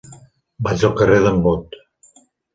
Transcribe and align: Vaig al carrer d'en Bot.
Vaig 0.67 0.85
al 0.87 0.95
carrer 1.03 1.19
d'en 1.27 1.39
Bot. 1.45 1.79